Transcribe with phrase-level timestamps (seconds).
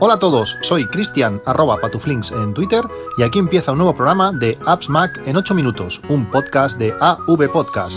[0.00, 2.84] Hola a todos, soy Cristian arroba patuflinks en Twitter
[3.16, 6.94] y aquí empieza un nuevo programa de Apps Mac en 8 minutos, un podcast de
[7.00, 7.96] AV Podcast.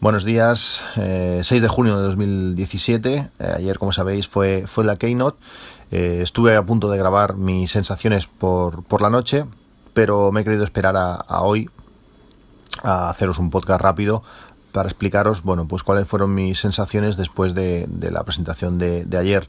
[0.00, 3.14] Buenos días, 6 de junio de 2017.
[3.38, 5.38] Eh, ayer, como sabéis, fue, fue la Keynote.
[5.92, 9.44] Eh, estuve a punto de grabar mis sensaciones por, por la noche,
[9.94, 11.68] pero me he querido esperar a, hoy
[12.82, 14.22] a haceros un podcast rápido
[14.72, 19.48] para explicaros, bueno, pues cuáles fueron mis sensaciones después de, la presentación de, ayer.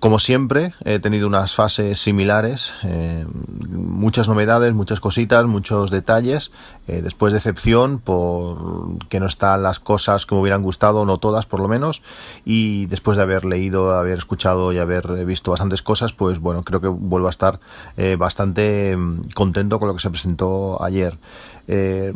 [0.00, 3.26] Como siempre, he tenido unas fases similares, eh,
[3.68, 6.52] muchas novedades, muchas cositas, muchos detalles.
[6.86, 11.46] Eh, después decepción por que no están las cosas que me hubieran gustado, no todas
[11.46, 12.02] por lo menos.
[12.44, 16.80] Y después de haber leído, haber escuchado y haber visto bastantes cosas, pues bueno, creo
[16.80, 17.58] que vuelvo a estar
[17.96, 21.18] eh, bastante mm, contento con lo que se presentó ayer.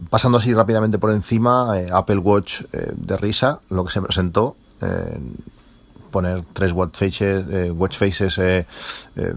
[0.09, 4.55] pasando así rápidamente por encima, Apple Watch de risa, lo que se presentó
[6.13, 8.65] poner tres watch faces, eh, watch faces eh,
[9.17, 9.35] eh,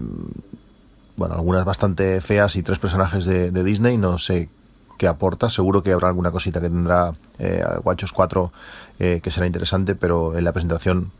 [1.16, 4.48] bueno, algunas bastante feas y tres personajes de, Disney, no sé
[4.98, 7.14] qué aporta, seguro que habrá alguna cosita que tendrá
[7.82, 8.52] WatchOS 4
[8.98, 11.10] que será interesante, pero en la presentación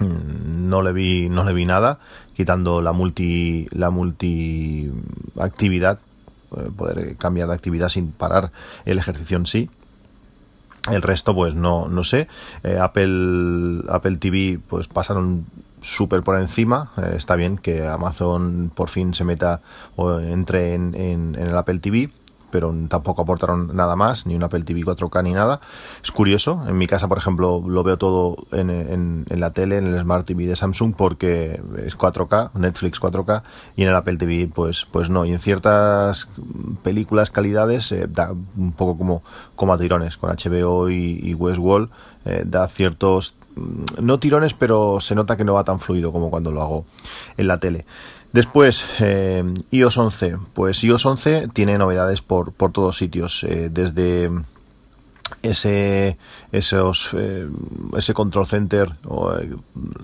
[0.00, 2.00] mm, no le vi no le vi nada
[2.34, 4.90] quitando la multi la multi
[5.38, 5.98] actividad
[6.76, 8.50] poder cambiar de actividad sin parar
[8.84, 9.70] el ejercicio en sí
[10.92, 12.28] el resto, pues no, no sé.
[12.62, 15.46] Eh, Apple, Apple TV, pues pasaron
[15.80, 16.92] súper por encima.
[16.96, 19.60] Eh, está bien que Amazon por fin se meta
[19.96, 22.10] o entre en, en, en el Apple TV
[22.54, 25.58] pero tampoco aportaron nada más, ni un Apple TV 4K ni nada.
[26.04, 29.88] Es curioso, en mi casa, por ejemplo, lo veo todo en, en, la tele, en
[29.88, 33.42] el Smart TV de Samsung, porque es 4K, Netflix 4K,
[33.74, 35.24] y en el Apple TV, pues, pues no.
[35.24, 36.28] Y en ciertas
[36.84, 39.24] películas, calidades, eh, da un poco como,
[39.56, 41.90] como a tirones, con HBO y, y Westworld,
[42.24, 43.34] eh, da ciertos,
[44.00, 46.84] no tirones, pero se nota que no va tan fluido como cuando lo hago
[47.36, 47.84] en la tele.
[48.34, 50.38] Después, eh, iOS 11.
[50.54, 54.28] Pues iOS 11 tiene novedades por, por todos sitios, eh, desde
[55.42, 56.18] ese
[56.50, 57.48] esos eh,
[57.96, 58.92] ese control center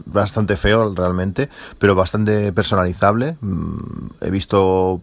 [0.07, 5.01] bastante feo realmente pero bastante personalizable mm, he visto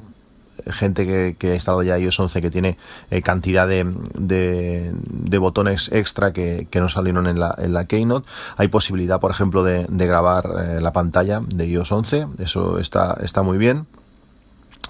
[0.68, 2.78] gente que, que, ha instalado ya iOS 11 que tiene
[3.12, 3.85] eh, cantidad de,
[4.16, 8.28] de, botones extra que, que no salieron en la, en la Keynote.
[8.57, 12.28] Hay posibilidad, por ejemplo, de, de grabar eh, la pantalla de iOS 11.
[12.40, 13.85] Eso está, está muy bien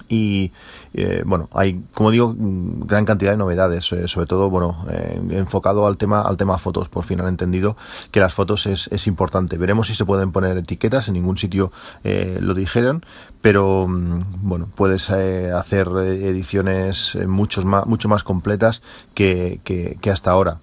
[0.08, 0.52] y
[0.94, 5.86] eh, bueno hay como digo gran cantidad de novedades eh, sobre todo bueno eh, enfocado
[5.86, 7.76] al tema al tema fotos por fin han entendido
[8.10, 9.58] que las fotos es, es importante.
[9.58, 11.72] Veremos si se pueden poner etiquetas en ningún sitio
[12.04, 13.04] lo dijeron
[13.40, 18.82] pero mm, bueno puedes hacer ediciones muchos más mucho más completas
[19.14, 20.60] que, que, que hasta ahora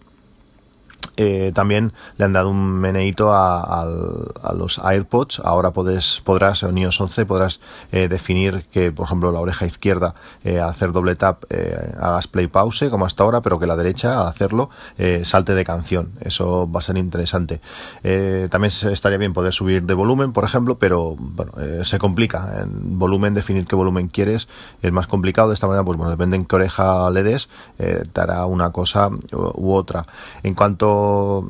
[1.18, 3.86] eh, también le han dado un meneito a,
[4.56, 5.42] los AirPods.
[5.44, 7.60] Ahora puedes, podrás, en iOS 11, podrás
[7.92, 11.44] eh, definir que, por ejemplo, la oreja izquierda, eh, hacer doble tap,
[12.00, 14.70] hagas play pause, como hasta ahora, pero que la derecha, al hacerlo,
[15.24, 16.12] salte de canción.
[16.22, 17.62] Eso va a ser interesante.
[18.50, 21.54] también estaría bien poder subir de volumen, por ejemplo, pero bueno,
[21.84, 22.62] se complica.
[22.62, 24.48] En volumen, definir qué volumen quieres
[24.82, 25.50] es más complicado.
[25.50, 29.10] De esta manera, pues bueno, depende en qué oreja le des, te hará una cosa
[29.32, 30.06] u otra.
[30.44, 31.05] En cuanto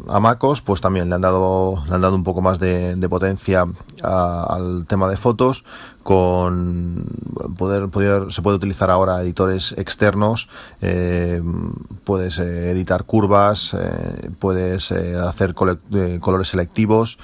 [0.07, 3.65] a MacOS, pues también le han dado, le han dado un poco más de, potencia
[4.01, 5.63] al tema de fotos.
[6.03, 7.05] Con
[7.57, 10.49] poder, poder, se puede utilizar ahora editores externos,
[10.79, 11.41] eh,
[12.03, 17.17] puedes eh, editar curvas, eh, puedes hacer colores selectivos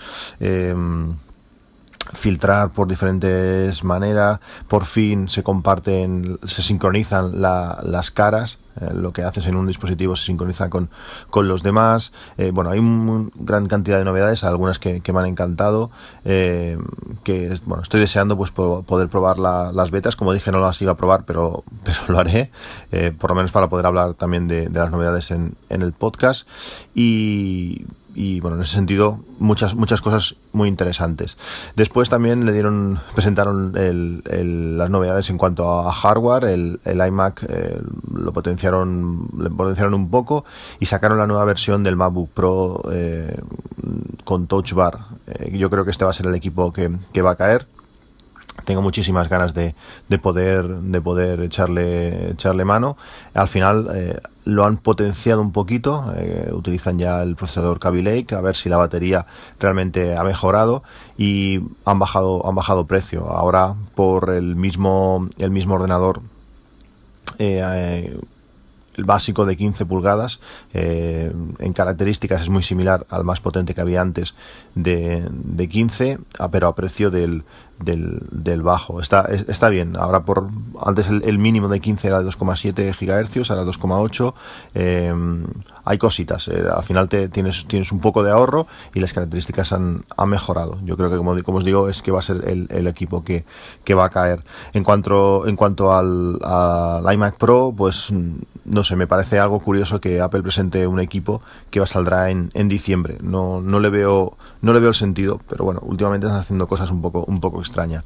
[2.22, 9.24] filtrar por diferentes maneras, por fin se comparten, se sincronizan las caras, eh, lo que
[9.24, 10.92] haces en un dispositivo se sincroniza con,
[11.32, 15.26] con los demás, eh, bueno, hay una gran cantidad de novedades, algunas que, me han
[15.26, 15.90] encantado,
[16.24, 16.78] eh,
[17.24, 20.98] que bueno, estoy deseando pues poder probar las betas, como dije no las iba a
[20.98, 22.52] probar, pero, pero lo haré,
[23.18, 26.48] por lo menos para poder hablar también de, de las novedades en, en el podcast.
[26.94, 31.38] Y y bueno, en ese sentido muchas muchas cosas muy interesantes.
[31.76, 37.44] Después también le dieron presentaron el, las novedades en cuanto a hardware, el, el iMac
[37.48, 37.80] eh,
[38.14, 40.46] lo potenciaron le potenciaron un poco
[40.80, 43.38] y sacaron la nueva versión del MacBook Pro eh,
[44.24, 45.00] con Touch Bar.
[45.28, 47.68] Eh, yo creo que este va a ser el equipo que, que va a caer
[48.66, 49.76] tengo muchísimas ganas de,
[50.08, 52.98] de, poder de poder echarle echarle mano.
[53.34, 58.36] Al final eh, lo han potenciado un poquito eh, utilizan ya el procesador Kaby Lake
[58.36, 59.26] a ver si la batería
[59.60, 60.84] realmente ha mejorado
[61.18, 63.30] y han bajado han bajado precio.
[63.30, 66.22] Ahora por el mismo el mismo ordenador
[69.02, 70.40] el básico de 15 pulgadas.
[70.74, 74.36] Eh, en características es muy similar al más potente que había antes
[74.76, 77.44] de, de 15, ah, pero a precio del,
[77.84, 79.02] del, bajo.
[79.02, 79.96] Está, está bien.
[79.96, 80.48] Ahora por
[80.84, 84.34] antes el, mínimo de 15 era de 2,7 GHz, ahora 2,8.
[84.76, 85.14] Eh,
[85.84, 86.48] hay cositas.
[86.48, 90.30] Eh, al final te, tienes, tienes un poco de ahorro y las características han, han
[90.30, 90.80] mejorado.
[90.84, 93.24] Yo creo que como, como, os digo es que va a ser el, el equipo
[93.24, 93.46] que,
[93.84, 94.44] que, va a caer.
[94.74, 98.12] En cuanto, en cuanto al, al iMac Pro, pues
[98.72, 102.50] no sé, me parece algo curioso que Apple presente un equipo que va saldrá en,
[102.54, 103.18] en diciembre.
[103.22, 106.90] No, no le veo no le veo el sentido, pero bueno, últimamente están haciendo cosas
[106.90, 108.06] un poco un poco extrañas.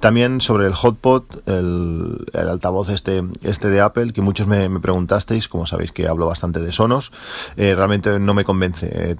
[0.00, 5.48] También sobre el HotPod, el, el altavoz este este de Apple que muchos me, preguntasteis,
[5.48, 7.12] como sabéis que hablo bastante de Sonos,
[7.56, 8.88] eh, realmente no me convence.
[8.90, 9.16] Eh,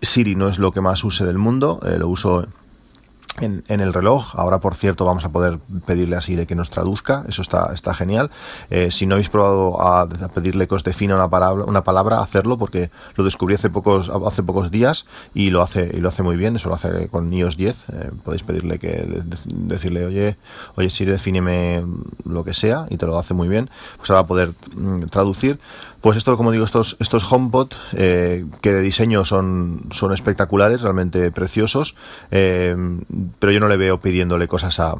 [0.00, 2.46] Siri no es lo que más use del mundo, eh, lo uso
[3.40, 4.34] en, el reloj.
[4.34, 7.24] Ahora, por cierto, vamos a poder pedirle a Siri que nos traduzca.
[7.28, 8.30] Eso está, está genial.
[8.70, 12.58] Eh, si no habéis probado a, pedirle que os defina una palabra, una palabra, hacerlo
[12.58, 16.36] porque lo descubrí hace pocos, hace pocos días y lo hace, y lo hace muy
[16.36, 16.56] bien.
[16.56, 17.76] Eso lo hace con iOS 10.
[17.92, 19.22] Eh, podéis pedirle que
[19.54, 20.36] decirle, oye,
[20.76, 21.84] oye Siri, defíneme
[22.24, 23.70] lo que sea y te lo hace muy bien.
[23.96, 25.58] Pues ahora poder mm, traducir.
[26.06, 31.32] Pues esto, como digo, estos, estos HomePod eh, que de diseño son, son espectaculares, realmente
[31.32, 31.96] preciosos,
[32.30, 32.76] eh,
[33.38, 34.94] pero yo no le veo pidiéndole cosas a,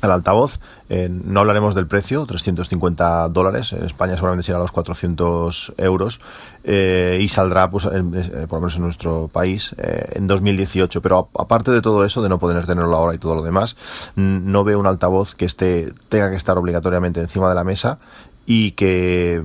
[0.00, 0.58] al altavoz.
[0.88, 3.72] Eh, no hablaremos del precio, 350 dólares.
[3.72, 6.20] En España seguramente será los 400 euros
[6.66, 11.02] y saldrá, pues, por lo menos en nuestro país, en 2018.
[11.02, 13.76] Pero aparte de todo eso, de no poder tenerlo ahora y todo lo demás,
[14.16, 17.98] no veo un altavoz que esté, tenga que estar obligatoriamente encima de la mesa
[18.46, 19.42] y que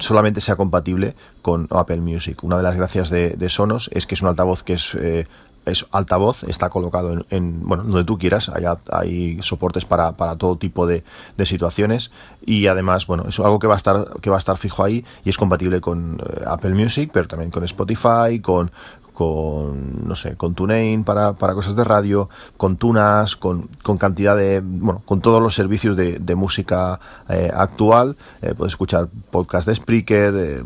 [0.00, 2.42] solamente sea compatible con Apple Music.
[2.44, 5.26] Una de las gracias de, Sonos es que es un altavoz que es, eh,
[5.64, 10.56] es altavoz, está colocado en, bueno, donde tú quieras, hay, hay soportes para, para todo
[10.56, 11.04] tipo de,
[11.36, 12.10] de, situaciones
[12.44, 15.04] y además, bueno, es algo que va a estar, que va a estar fijo ahí
[15.24, 18.70] y es compatible con eh, Apple Music, pero también con Spotify, con,
[19.12, 24.36] con, no sé, con TuneIn para, para cosas de radio, con Tunas, con, con cantidad
[24.36, 26.98] de, bueno, con todos los servicios de, de música
[27.28, 28.16] eh, actual.
[28.40, 30.62] Eh, puedes escuchar podcast de Spreaker, eh,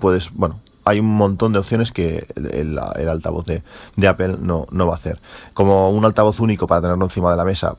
[0.00, 4.86] puedes, bueno, hay un montón de opciones que el, el altavoz de, Apple no, no
[4.86, 5.20] va a hacer.
[5.52, 7.74] Como un altavoz único para tenerlo encima de la mesa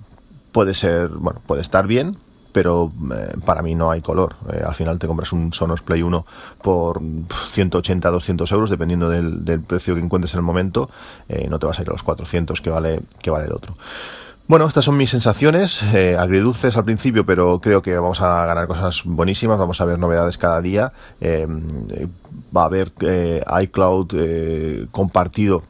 [0.51, 2.17] puede ser, bueno, puede estar bien,
[2.51, 4.35] pero eh, para mí no hay color.
[4.51, 6.25] Eh, al final te compras un Sonos Play 1
[6.61, 6.99] por
[7.51, 10.89] 180, 200 euros, dependiendo del, precio que encuentres en el momento,
[11.29, 13.77] eh, no te vas a ir a los 400 que vale, que vale el otro.
[14.47, 19.01] Bueno, estas son mis sensaciones, agridulces al principio, pero creo que vamos a ganar cosas
[19.03, 20.93] buenísimas, vamos a ver novedades cada día,
[22.55, 22.93] va a haber
[23.61, 25.63] iCloud compartido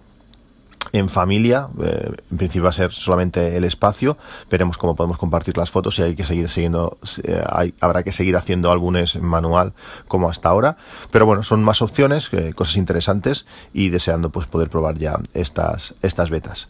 [0.98, 1.68] en familia.
[1.82, 4.18] Eh, en principio va a ser solamente el espacio.
[4.50, 7.44] Veremos cómo podemos compartir las fotos y hay que seguir siguiendo, eh,
[7.80, 9.74] habrá que seguir haciendo álbumes en manual
[10.08, 10.78] como hasta ahora.
[11.12, 15.96] Pero bueno, son más opciones, eh, cosas interesantes y deseando pues poder probar ya estas,
[16.02, 16.70] estas betas.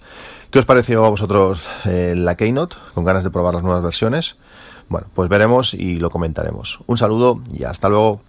[0.52, 2.78] ¿Qué os pareció a vosotros la Keynote?
[2.94, 4.38] ¿Con ganas de probar las nuevas versiones?
[4.88, 6.80] Bueno, pues veremos y lo comentaremos.
[6.88, 8.22] Un saludo y hasta luego.